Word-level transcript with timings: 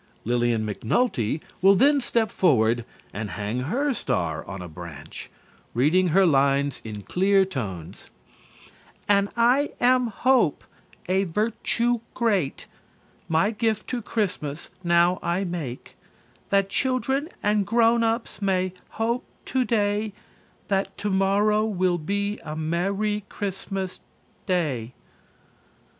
Lillian 0.25 0.65
McNulty 0.65 1.43
will 1.61 1.75
then 1.75 2.01
step 2.01 2.31
forward 2.31 2.85
and 3.13 3.29
hang 3.29 3.59
her 3.59 3.93
star 3.93 4.43
on 4.47 4.59
a 4.59 4.67
branch, 4.67 5.29
reading 5.75 6.07
her 6.07 6.25
lines 6.25 6.81
in 6.83 7.03
clear 7.03 7.45
tones: 7.45 8.09
"_And 9.07 9.31
I 9.37 9.73
am 9.79 10.07
Hope, 10.07 10.63
a 11.07 11.25
virtue 11.25 11.99
great, 12.15 12.65
My 13.29 13.51
gift 13.51 13.87
to 13.89 14.01
Christmas 14.01 14.71
now 14.83 15.19
I 15.21 15.43
make, 15.43 15.95
That 16.49 16.67
children 16.67 17.29
and 17.43 17.63
grown 17.67 18.03
ups 18.03 18.41
may 18.41 18.73
hope 18.97 19.23
today 19.45 20.13
That 20.67 20.97
tomorrow 20.97 21.63
will 21.63 21.99
be 21.99 22.39
a 22.43 22.55
merry 22.55 23.23
Christmas 23.29 23.99
Day_." 24.47 24.93